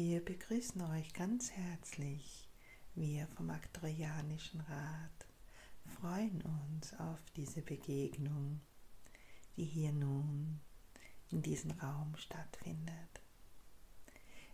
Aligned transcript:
Wir 0.00 0.24
begrüßen 0.24 0.80
euch 0.92 1.12
ganz 1.12 1.50
herzlich, 1.50 2.48
wir 2.94 3.26
vom 3.34 3.50
Aktorianischen 3.50 4.60
Rat 4.60 5.26
freuen 5.96 6.40
uns 6.42 6.94
auf 7.00 7.18
diese 7.34 7.62
Begegnung, 7.62 8.60
die 9.56 9.64
hier 9.64 9.90
nun 9.90 10.60
in 11.32 11.42
diesem 11.42 11.72
Raum 11.72 12.14
stattfindet. 12.16 13.20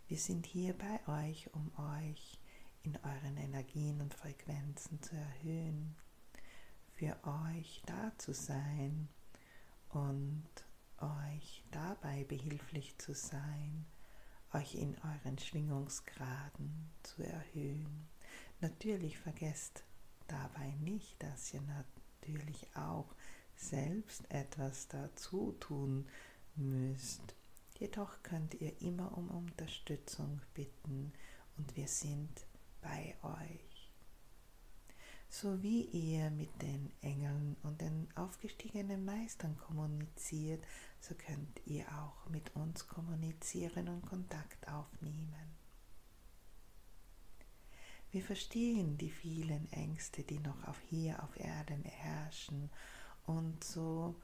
Wir 0.07 0.17
sind 0.17 0.47
hier 0.47 0.73
bei 0.73 1.27
euch, 1.27 1.53
um 1.53 1.71
euch 1.77 2.39
in 2.81 2.97
euren 3.03 3.37
Energien 3.37 4.01
und 4.01 4.15
Frequenzen 4.15 4.99
zu 5.03 5.15
erhöhen, 5.15 5.95
für 6.95 7.19
euch 7.53 7.83
da 7.85 8.11
zu 8.17 8.33
sein 8.33 9.09
und 9.89 10.49
euch 10.97 11.63
dabei 11.69 12.23
behilflich 12.23 12.97
zu 12.97 13.13
sein, 13.13 13.85
euch 14.55 14.75
in 14.75 14.95
euren 15.03 15.37
Schwingungsgraden 15.37 16.89
zu 17.03 17.23
erhöhen. 17.23 18.07
Natürlich 18.61 19.17
vergesst 19.17 19.83
dabei 20.27 20.73
nicht, 20.81 21.21
dass 21.21 21.53
ihr 21.53 21.61
natürlich 21.61 22.67
auch 22.75 23.13
selbst 23.57 24.29
etwas 24.31 24.87
dazu 24.87 25.55
tun 25.59 26.07
müsst. 26.55 27.35
Jedoch 27.77 28.23
könnt 28.23 28.53
ihr 28.55 28.81
immer 28.81 29.17
um 29.17 29.29
Unterstützung 29.29 30.41
bitten 30.53 31.11
und 31.57 31.75
wir 31.75 31.87
sind 31.87 32.45
bei 32.81 33.15
euch. 33.23 33.91
So 35.29 35.61
wie 35.61 35.81
ihr 35.81 36.29
mit 36.29 36.61
den 36.61 36.93
Engeln 37.01 37.57
und 37.63 37.81
den 37.81 38.07
aufgestiegenen 38.15 39.03
Meistern 39.03 39.57
kommuniziert, 39.57 40.63
so 41.07 41.13
könnt 41.13 41.61
ihr 41.65 41.85
auch 41.99 42.27
mit 42.29 42.55
uns 42.55 42.87
kommunizieren 42.87 43.89
und 43.89 44.05
Kontakt 44.07 44.67
aufnehmen. 44.67 45.55
Wir 48.11 48.23
verstehen 48.23 48.97
die 48.97 49.11
vielen 49.11 49.71
Ängste, 49.71 50.23
die 50.23 50.39
noch 50.39 50.67
auf 50.67 50.79
hier 50.89 51.21
auf 51.21 51.37
Erden 51.39 51.83
herrschen 51.83 52.71
und 53.25 53.63
so 53.63 54.15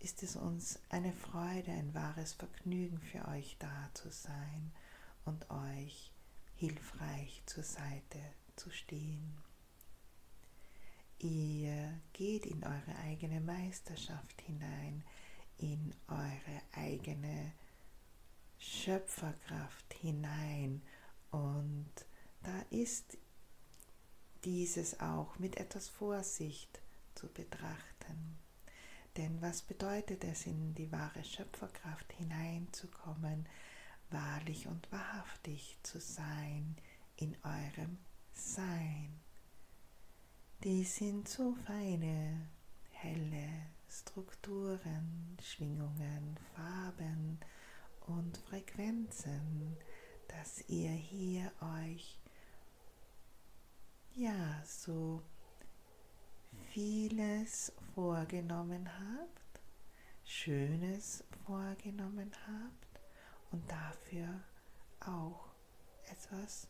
ist 0.00 0.24
es 0.24 0.34
uns 0.34 0.80
eine 0.88 1.12
Freude, 1.12 1.70
ein 1.70 1.94
wahres 1.94 2.32
Vergnügen 2.32 2.98
für 2.98 3.28
euch 3.28 3.56
da 3.60 3.90
zu 3.94 4.10
sein 4.10 4.72
und 5.24 5.48
euch 5.50 6.10
hilfreich 6.56 7.42
zur 7.46 7.62
Seite 7.62 8.18
zu 8.56 8.70
stehen. 8.70 9.36
Ihr 11.18 12.00
geht 12.12 12.44
in 12.44 12.64
eure 12.64 12.96
eigene 13.04 13.40
Meisterschaft 13.40 14.42
hinein, 14.42 15.04
in 15.58 15.94
eure 16.08 16.23
eigene 17.04 17.52
Schöpferkraft 18.58 19.92
hinein 19.94 20.82
und 21.30 21.92
da 22.42 22.64
ist 22.70 23.18
dieses 24.44 25.00
auch 25.00 25.38
mit 25.38 25.56
etwas 25.58 25.88
Vorsicht 25.88 26.80
zu 27.14 27.28
betrachten. 27.28 28.38
Denn 29.16 29.40
was 29.42 29.62
bedeutet 29.62 30.24
es, 30.24 30.46
in 30.46 30.74
die 30.74 30.90
wahre 30.92 31.24
Schöpferkraft 31.24 32.12
hineinzukommen, 32.14 33.48
wahrlich 34.10 34.66
und 34.66 34.90
wahrhaftig 34.90 35.78
zu 35.82 36.00
sein 36.00 36.76
in 37.16 37.36
eurem 37.42 37.98
Sein. 38.32 39.20
Die 40.62 40.84
sind 40.84 41.28
so 41.28 41.54
feine, 41.66 42.48
helle 42.90 43.73
Strukturen, 43.94 45.38
Schwingungen, 45.40 46.36
Farben 46.56 47.38
und 48.06 48.36
Frequenzen, 48.38 49.76
dass 50.26 50.68
ihr 50.68 50.90
hier 50.90 51.52
euch 51.86 52.18
ja 54.14 54.60
so 54.64 55.22
vieles 56.72 57.72
vorgenommen 57.94 58.90
habt, 58.98 59.60
Schönes 60.24 61.22
vorgenommen 61.46 62.32
habt 62.48 63.00
und 63.52 63.70
dafür 63.70 64.40
auch 64.98 65.54
etwas 66.10 66.66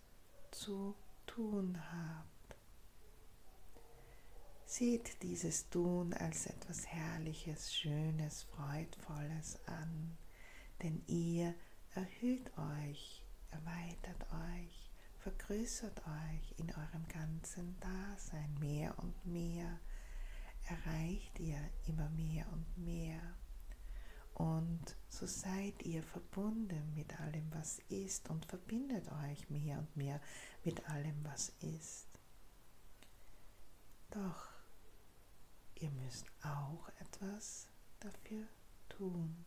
zu 0.51 0.95
tun 1.25 1.81
habt. 1.91 2.34
Seht 4.67 5.23
dieses 5.23 5.69
Tun 5.69 6.15
als 6.15 6.47
etwas 6.47 6.87
Herrliches, 6.87 7.73
Schönes, 7.73 8.43
Freudvolles 8.43 9.59
an, 9.67 10.17
denn 10.83 11.03
ihr 11.07 11.55
erhöht 11.95 12.51
euch, 12.59 13.23
erweitert 13.51 14.27
euch, 14.33 14.91
vergrößert 15.19 16.01
euch 16.01 16.59
in 16.59 16.71
eurem 16.71 17.07
ganzen 17.09 17.77
Dasein 17.79 18.57
mehr 18.59 18.99
und 18.99 19.15
mehr, 19.27 19.79
erreicht 20.67 21.39
ihr 21.39 21.61
immer 21.87 22.09
mehr 22.11 22.47
und 22.53 22.79
mehr. 22.79 23.21
Und 24.33 24.97
so 25.09 25.27
seid 25.27 25.83
ihr 25.85 26.03
verbunden 26.03 26.93
mit 26.97 27.21
allem, 27.21 27.47
was 27.53 27.79
ist 27.91 28.29
und 28.29 28.45
verbindet 28.47 29.07
euch 29.25 29.49
mehr 29.51 29.79
und 29.79 29.97
mehr 29.97 30.21
mit 30.65 30.89
allem, 30.91 31.23
was 31.23 31.51
ist. 31.61 32.09
Doch 34.11 34.54
ihr 35.85 35.91
müsst 35.91 36.25
auch 36.43 36.89
etwas 36.99 37.69
dafür 38.01 38.47
tun. 38.89 39.45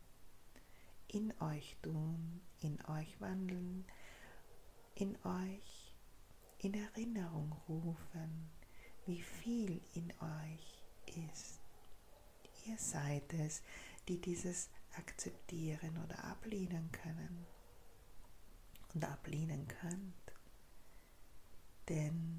In 1.07 1.33
euch 1.41 1.75
tun, 1.81 2.41
in 2.59 2.79
euch 2.85 3.19
wandeln, 3.19 3.85
in 4.93 5.17
euch 5.23 5.95
in 6.59 6.75
Erinnerung 6.75 7.55
rufen, 7.67 8.51
wie 9.07 9.21
viel 9.21 9.81
in 9.95 10.11
euch 10.11 10.83
ist. 11.31 11.59
Ihr 12.67 12.77
seid 12.77 13.33
es, 13.33 13.63
die 14.07 14.21
dieses 14.21 14.69
akzeptieren 14.95 15.97
oder 16.03 16.23
ablehnen 16.23 16.91
können 16.91 17.47
und 18.93 19.03
ablehnen 19.05 19.67
könnt. 19.67 20.33
Denn 21.89 22.36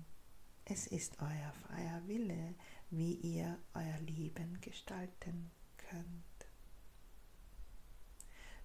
es 0.71 0.87
ist 0.87 1.19
euer 1.21 1.53
freier 1.67 2.06
Wille, 2.06 2.55
wie 2.91 3.15
ihr 3.15 3.59
euer 3.75 3.99
Leben 4.01 4.61
gestalten 4.61 5.51
könnt. 5.79 6.05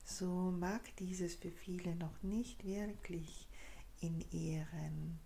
So 0.03 0.51
mag 0.51 0.95
dieses 0.97 1.35
für 1.35 1.51
viele 1.51 1.95
noch 1.95 2.21
nicht 2.21 2.65
wirklich 2.65 3.47
in 4.01 4.19
ihren 4.31 5.19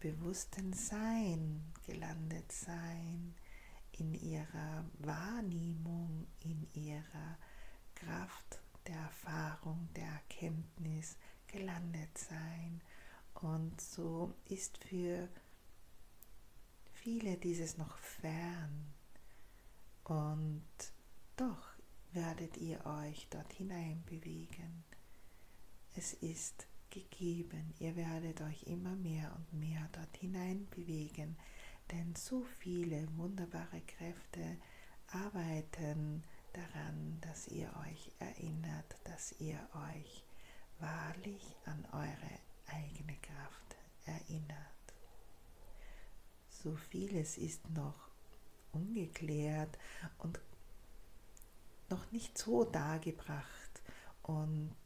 bewussten 0.00 0.72
Sein 0.72 1.72
gelandet 1.86 2.50
sein, 2.50 3.34
in 3.92 4.14
ihrer 4.14 4.84
Wahrnehmung, 4.98 6.26
in 6.40 6.66
ihrer 6.72 7.38
Kraft 7.94 8.60
der 8.88 8.96
Erfahrung, 8.96 9.88
der 9.94 10.08
Erkenntnis 10.08 11.16
gelandet 11.46 12.16
sein. 12.18 12.80
Und 13.34 13.80
so 13.80 14.34
ist 14.46 14.78
für 14.78 15.28
viele 17.02 17.36
dieses 17.36 17.78
noch 17.78 17.96
fern. 17.98 18.92
Und 20.04 20.62
doch 21.36 21.68
werdet 22.12 22.56
ihr 22.56 22.84
euch 22.86 23.28
dort 23.30 23.52
hinein 23.52 24.02
bewegen. 24.06 24.84
Es 25.94 26.14
ist 26.14 26.66
gegeben, 26.90 27.74
ihr 27.78 27.96
werdet 27.96 28.40
euch 28.40 28.62
immer 28.64 28.96
mehr 28.96 29.34
und 29.36 29.52
mehr 29.58 29.88
dort 29.92 30.16
hinein 30.16 30.66
bewegen, 30.70 31.36
denn 31.90 32.14
so 32.14 32.44
viele 32.58 33.06
wunderbare 33.16 33.80
Kräfte 33.82 34.58
arbeiten 35.08 36.22
daran, 36.52 37.18
dass 37.20 37.48
ihr 37.48 37.70
euch 37.86 38.12
erinnert, 38.18 38.96
dass 39.04 39.32
ihr 39.38 39.58
euch 39.94 40.24
wahrlich 40.80 41.56
an 41.66 41.84
eure 41.92 42.38
eigene 42.66 43.16
Kraft 43.18 43.76
erinnert. 44.06 44.77
So 46.68 46.76
vieles 46.76 47.38
ist 47.38 47.70
noch 47.70 48.10
ungeklärt 48.72 49.78
und 50.18 50.38
noch 51.88 52.12
nicht 52.12 52.36
so 52.36 52.64
dargebracht 52.64 53.82
und 54.22 54.76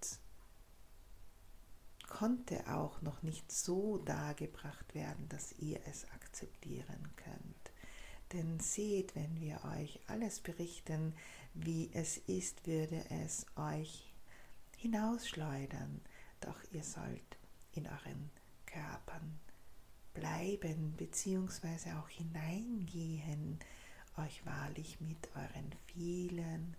konnte 2.08 2.72
auch 2.72 3.02
noch 3.02 3.24
nicht 3.24 3.50
so 3.50 3.98
dargebracht 3.98 4.94
werden, 4.94 5.28
dass 5.28 5.58
ihr 5.58 5.80
es 5.86 6.08
akzeptieren 6.12 7.10
könnt. 7.16 7.72
Denn 8.32 8.60
seht, 8.60 9.16
wenn 9.16 9.40
wir 9.40 9.64
euch 9.76 9.98
alles 10.06 10.38
berichten, 10.38 11.16
wie 11.52 11.90
es 11.94 12.16
ist, 12.16 12.64
würde 12.64 13.04
es 13.10 13.44
euch 13.56 14.14
hinausschleudern, 14.76 16.00
doch 16.38 16.62
ihr 16.70 16.84
sollt 16.84 17.38
in 17.72 17.88
euren 17.88 18.30
Körpern 18.66 19.31
bleiben 20.42 20.92
bzw. 20.96 21.92
auch 21.92 22.08
hineingehen, 22.08 23.60
euch 24.16 24.44
wahrlich 24.44 25.00
mit 25.00 25.28
euren 25.36 25.72
vielen 25.86 26.76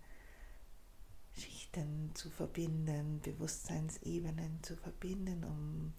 Schichten 1.32 2.14
zu 2.14 2.30
verbinden, 2.30 3.20
Bewusstseinsebenen 3.22 4.62
zu 4.62 4.76
verbinden, 4.76 5.44
um 5.44 5.94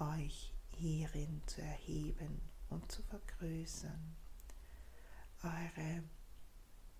euch 0.00 0.52
hierin 0.76 1.40
zu 1.46 1.62
erheben 1.62 2.40
und 2.68 2.90
zu 2.90 3.02
vergrößern. 3.04 4.16
Eure 5.44 6.02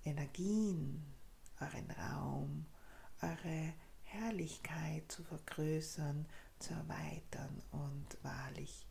Energien, 0.05 1.13
euren 1.61 1.91
Raum, 1.91 2.67
eure 3.21 3.75
Herrlichkeit 4.05 5.11
zu 5.11 5.25
vergrößern, 5.25 6.25
zu 6.61 6.73
erweitern 6.73 7.63
und 7.73 8.07
wahrlich 8.23 8.88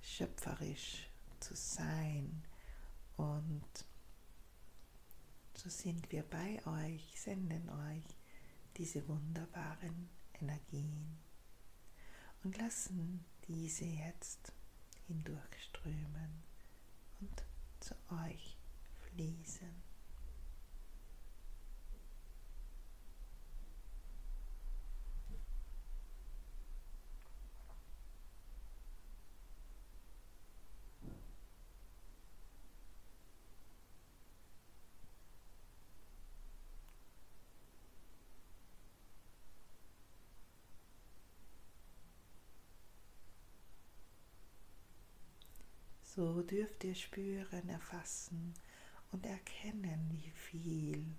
schöpferisch 0.00 1.08
zu 1.40 1.54
sein. 1.54 2.42
Und 3.16 3.86
so 5.54 5.68
sind 5.68 6.10
wir 6.12 6.22
bei 6.22 6.64
euch, 6.66 7.20
senden 7.20 7.68
euch 7.68 8.04
diese 8.76 9.06
wunderbaren 9.08 10.08
Energien 10.40 11.18
und 12.44 12.56
lassen 12.58 13.24
diese 13.48 13.84
jetzt 13.84 14.52
hindurchströmen 15.06 16.42
und 17.20 17.44
zu 17.80 17.94
euch 18.24 18.56
fließen. 19.10 19.87
So 46.18 46.42
dürft 46.42 46.82
ihr 46.82 46.96
spüren, 46.96 47.68
erfassen 47.68 48.52
und 49.12 49.24
erkennen, 49.24 50.10
wie 50.10 50.32
viel 50.32 51.14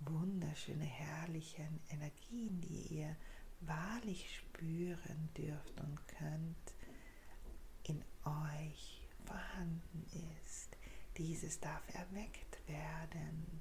wunderschöne, 0.00 0.86
herrliche 0.86 1.68
Energien, 1.90 2.58
die 2.62 3.00
ihr 3.00 3.16
wahrlich 3.60 4.34
spüren 4.34 5.28
dürft 5.36 5.78
und 5.78 6.08
könnt, 6.08 6.74
in 7.82 8.02
euch 8.24 9.06
vorhanden 9.26 10.06
ist. 10.42 10.74
Dieses 11.18 11.60
darf 11.60 11.82
erweckt 11.92 12.66
werden 12.66 13.60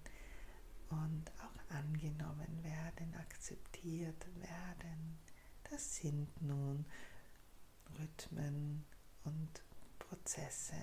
und 0.88 1.30
auch 1.42 1.75
angenommen 1.75 2.63
werden, 2.63 3.13
akzeptiert 3.15 4.25
werden. 4.39 5.19
Das 5.69 5.98
sind 5.98 6.42
nun 6.42 6.86
Rhythmen 8.00 8.86
und 9.25 9.62
Prozesse, 10.13 10.75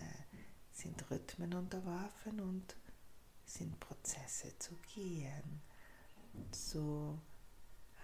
sind 0.72 1.08
Rhythmen 1.08 1.54
unterworfen 1.54 2.40
und 2.40 2.74
sind 3.44 3.78
Prozesse 3.78 4.58
zu 4.58 4.74
gehen. 4.92 5.62
So 6.50 7.16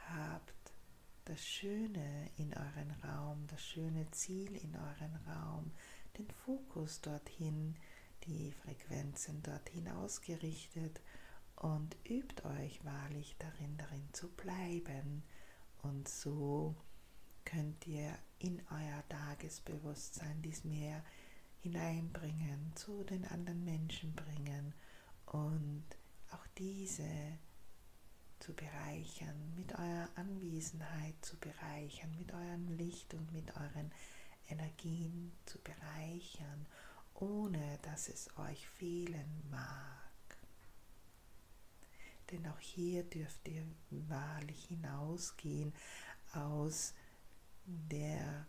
habt 0.08 0.72
das 1.24 1.44
Schöne 1.44 2.30
in 2.36 2.54
euren 2.54 2.92
Raum, 3.02 3.44
das 3.48 3.60
schöne 3.60 4.08
Ziel 4.12 4.54
in 4.54 4.76
euren 4.76 5.16
Raum, 5.26 5.72
den 6.16 6.30
Fokus 6.30 7.00
dorthin, 7.00 7.74
die 8.22 8.52
Frequenzen 8.52 9.42
dorthin 9.42 9.88
ausgerichtet 9.88 11.00
und 11.56 11.96
übt 12.08 12.44
euch 12.44 12.84
wahrlich 12.84 13.34
darin, 13.40 13.76
darin 13.76 14.08
zu 14.12 14.28
bleiben. 14.28 15.24
Und 15.82 16.06
so 16.06 16.76
könnt 17.44 17.84
ihr 17.88 18.16
in 18.38 18.62
euer 18.70 19.02
Tagesbewusstsein 19.08 20.42
dies 20.42 20.64
mehr 20.64 21.02
hineinbringen, 21.62 22.72
zu 22.74 23.02
den 23.04 23.24
anderen 23.26 23.64
Menschen 23.64 24.14
bringen 24.14 24.74
und 25.26 25.84
auch 26.30 26.46
diese 26.58 27.38
zu 28.38 28.54
bereichern, 28.54 29.54
mit 29.56 29.72
eurer 29.72 30.08
Anwesenheit 30.14 31.14
zu 31.22 31.36
bereichern, 31.38 32.14
mit 32.18 32.32
eurem 32.32 32.68
Licht 32.76 33.14
und 33.14 33.32
mit 33.32 33.56
euren 33.56 33.90
Energien 34.48 35.32
zu 35.46 35.58
bereichern, 35.60 36.66
ohne 37.14 37.78
dass 37.82 38.08
es 38.08 38.28
euch 38.38 38.68
fehlen 38.68 39.42
mag. 39.50 40.38
Denn 42.30 42.46
auch 42.48 42.60
hier 42.60 43.04
dürft 43.04 43.48
ihr 43.48 43.64
wahrlich 43.90 44.64
hinausgehen 44.66 45.72
aus 46.32 46.92
der 47.66 48.46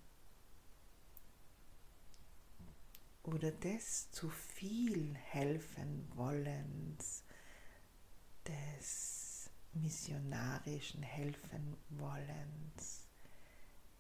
oder 3.23 3.51
des 3.51 4.09
zu 4.11 4.29
viel 4.29 5.15
helfen 5.15 6.07
wollens, 6.15 7.23
des 8.47 9.49
missionarischen 9.73 11.03
helfen 11.03 11.75
wollens. 11.89 13.05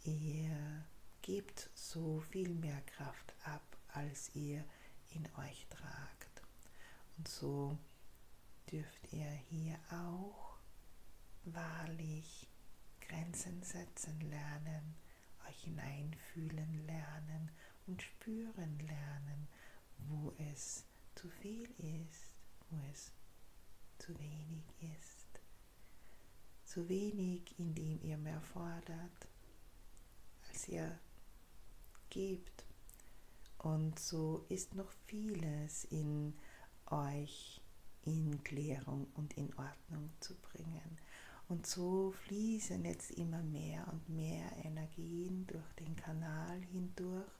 Ihr 0.03 0.85
gebt 1.21 1.69
so 1.73 2.21
viel 2.21 2.53
mehr 2.53 2.81
Kraft 2.83 3.33
ab, 3.43 3.77
als 3.89 4.33
ihr 4.33 4.63
in 5.09 5.27
euch 5.37 5.67
tragt. 5.69 6.41
Und 7.17 7.27
so 7.27 7.77
dürft 8.71 9.11
ihr 9.11 9.29
hier 9.49 9.77
auch 9.91 10.57
wahrlich 11.43 12.47
Grenzen 13.01 13.61
setzen 13.63 14.21
lernen 14.21 14.95
euch 15.47 15.63
hineinfühlen 15.63 16.85
lernen 16.85 17.51
und 17.85 18.01
spüren 18.01 18.79
lernen, 18.79 19.47
wo 20.07 20.33
es 20.51 20.85
zu 21.15 21.29
viel 21.29 21.69
ist, 21.77 22.35
wo 22.69 22.77
es 22.91 23.11
zu 23.97 24.17
wenig 24.19 24.63
ist. 24.97 25.39
Zu 26.65 26.89
wenig, 26.89 27.57
indem 27.57 28.01
ihr 28.03 28.17
mehr 28.17 28.41
fordert, 28.41 29.27
als 30.47 30.67
ihr 30.67 30.99
gebt. 32.09 32.65
Und 33.57 33.97
so 33.97 34.45
ist 34.49 34.75
noch 34.75 34.91
vieles 35.07 35.85
in 35.85 36.33
euch 36.87 37.61
in 38.03 38.41
Klärung 38.43 39.07
und 39.15 39.35
in 39.35 39.53
Ordnung 39.57 40.09
zu 40.19 40.35
bringen. 40.35 40.97
Und 41.47 41.65
so 41.65 42.11
fließen 42.25 42.83
jetzt 42.83 43.11
immer 43.11 43.41
mehr 43.41 43.87
und 43.91 44.09
mehr 44.09 44.51
Energien 44.65 45.47
durch 45.47 45.73
den 45.79 45.95
Kanal 45.95 46.61
hindurch, 46.71 47.31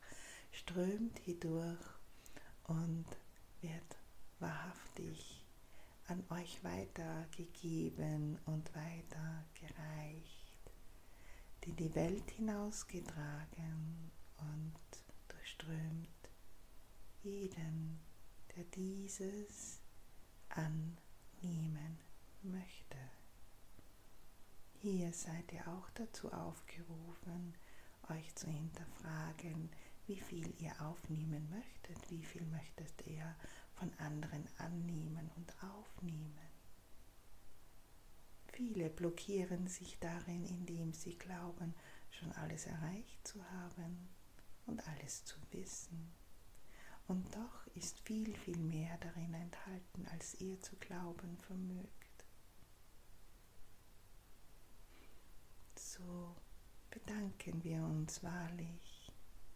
strömt 0.51 1.19
hindurch 1.19 1.77
und 2.63 3.05
wird 3.61 3.97
wahrhaftig 4.39 5.45
an 6.07 6.23
euch 6.29 6.63
weitergegeben 6.63 8.39
und 8.45 8.71
weitergereicht, 8.73 10.47
in 11.65 11.75
die 11.75 11.93
Welt 11.95 12.31
hinausgetragen 12.31 14.09
und 14.37 14.73
durchströmt 15.27 16.07
jeden, 17.23 17.99
der 18.55 18.63
dieses 18.73 19.81
annehmen 20.47 21.99
möchte. 22.41 22.86
Hier 24.89 25.11
seid 25.11 25.51
ihr 25.51 25.67
auch 25.67 25.89
dazu 25.95 26.31
aufgerufen, 26.31 27.53
euch 28.07 28.33
zu 28.35 28.47
hinterfragen, 28.47 29.69
wie 30.05 30.15
viel 30.15 30.53
ihr 30.61 30.81
aufnehmen 30.81 31.49
möchtet, 31.49 32.09
wie 32.09 32.23
viel 32.23 32.45
möchtet 32.45 33.05
ihr 33.05 33.35
von 33.73 33.91
anderen 33.97 34.47
annehmen 34.57 35.29
und 35.35 35.53
aufnehmen. 35.61 36.47
Viele 38.53 38.89
blockieren 38.89 39.67
sich 39.67 39.99
darin, 39.99 40.45
indem 40.45 40.93
sie 40.93 41.17
glauben, 41.17 41.75
schon 42.09 42.31
alles 42.31 42.65
erreicht 42.65 43.27
zu 43.27 43.43
haben 43.51 44.07
und 44.67 44.87
alles 44.87 45.25
zu 45.25 45.35
wissen. 45.51 46.13
Und 47.09 47.35
doch 47.35 47.67
ist 47.75 47.99
viel, 47.99 48.33
viel 48.33 48.57
mehr 48.57 48.97
darin 48.99 49.33
enthalten, 49.33 50.07
als 50.13 50.39
ihr 50.39 50.61
zu 50.61 50.77
glauben 50.77 51.37
vermögt. 51.39 51.96
So 55.97 56.35
bedanken 56.89 57.63
wir 57.63 57.83
uns 57.83 58.21
wahrlich 58.23 59.11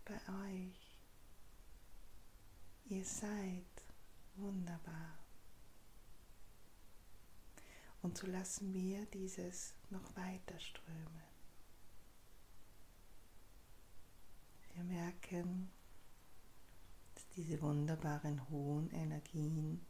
bei 0.06 0.20
euch. 0.50 1.00
Ihr 2.86 3.06
seid 3.06 3.66
wunderbar. 4.36 5.20
Und 8.02 8.18
so 8.18 8.28
lassen 8.28 8.74
wir 8.74 9.06
dieses 9.08 9.76
noch 9.90 10.16
weiter 10.16 10.60
strömen. 10.60 11.32
Wir 14.74 14.84
merken, 14.84 15.70
dass 17.14 17.28
diese 17.30 17.62
wunderbaren 17.62 18.50
hohen 18.50 18.90
Energien 18.90 19.86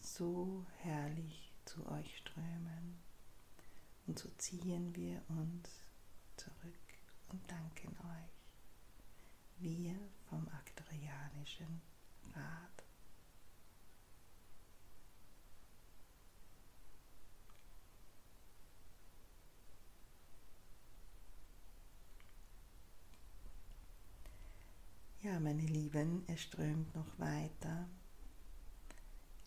so 0.00 0.66
herrlich 0.78 1.52
zu 1.66 1.86
euch 1.86 2.16
strömen. 2.16 3.09
Und 4.10 4.18
so 4.18 4.28
ziehen 4.38 4.92
wir 4.96 5.22
uns 5.28 5.68
zurück 6.36 6.74
und 7.28 7.48
danken 7.48 7.90
euch. 7.90 9.60
Wir 9.60 9.94
vom 10.28 10.48
Aktorianischen 10.48 11.80
Rat. 12.34 12.84
Ja, 25.20 25.38
meine 25.38 25.62
Lieben, 25.62 26.24
es 26.26 26.40
strömt 26.40 26.92
noch 26.96 27.16
weiter. 27.20 27.88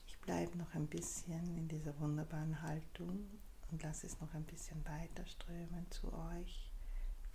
Ich 0.08 0.17
bleibe 0.20 0.58
noch 0.58 0.74
ein 0.74 0.88
bisschen 0.88 1.58
in 1.58 1.67
dieser 1.67 2.00
wunderbaren 2.00 2.62
Haltung 2.62 3.27
und 3.74 3.82
lasse 3.82 4.06
es 4.06 4.20
noch 4.20 4.32
ein 4.36 4.44
bisschen 4.44 4.86
weiter 4.86 5.25
strömen 5.25 5.89
zu 5.89 6.13
euch, 6.13 6.72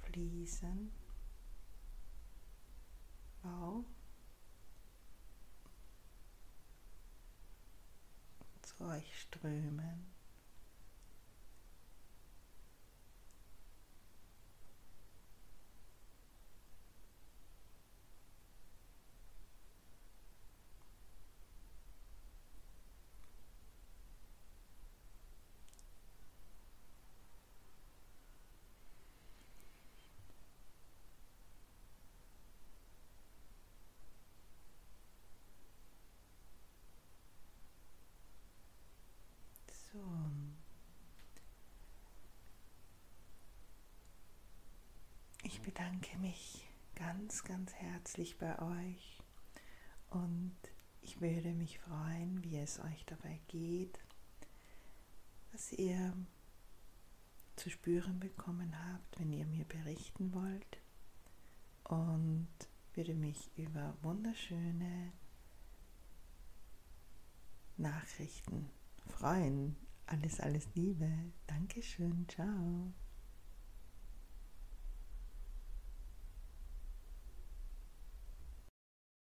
fließen. 0.04 0.92
Wow. 3.42 3.84
Zu 8.62 8.84
euch 8.84 9.20
strömen. 9.20 10.17
Bedanke 45.78 46.18
mich 46.18 46.68
ganz, 46.96 47.44
ganz 47.44 47.72
herzlich 47.74 48.36
bei 48.36 48.58
euch 48.58 49.22
und 50.10 50.56
ich 51.02 51.20
würde 51.20 51.52
mich 51.52 51.78
freuen, 51.78 52.42
wie 52.42 52.56
es 52.56 52.80
euch 52.80 53.04
dabei 53.06 53.38
geht, 53.46 53.96
was 55.52 55.72
ihr 55.72 56.16
zu 57.54 57.70
spüren 57.70 58.18
bekommen 58.18 58.74
habt, 58.92 59.20
wenn 59.20 59.32
ihr 59.32 59.46
mir 59.46 59.64
berichten 59.66 60.34
wollt 60.34 60.80
und 61.84 62.48
würde 62.94 63.14
mich 63.14 63.48
über 63.56 63.96
wunderschöne 64.02 65.12
Nachrichten 67.76 68.68
freuen. 69.06 69.76
Alles, 70.06 70.40
alles 70.40 70.66
Liebe. 70.74 71.08
Dankeschön. 71.46 72.26
Ciao. 72.28 72.92